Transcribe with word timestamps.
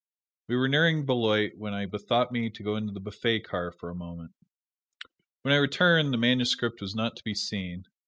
We 0.47 0.55
were 0.55 0.67
nearing 0.67 1.05
Beloit 1.05 1.59
when 1.59 1.75
I 1.75 1.85
bethought 1.85 2.31
me 2.31 2.49
to 2.49 2.63
go 2.63 2.75
into 2.75 2.91
the 2.91 2.99
Buffet 2.99 3.41
Car 3.41 3.71
for 3.71 3.91
a 3.91 3.95
moment. 3.95 4.31
When 5.43 5.53
I 5.53 5.57
returned 5.57 6.11
the 6.11 6.17
manuscript 6.17 6.81
was 6.81 6.95
not 6.95 7.15
to 7.17 7.23
be 7.23 7.35
seen. 7.35 7.85